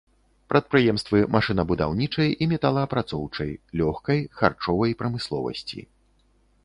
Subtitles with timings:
[0.51, 3.51] Прадпрыемствы машынабудаўнічай і металаапрацоўчай,
[3.83, 5.79] лёгкай, харчовай прамысловасці.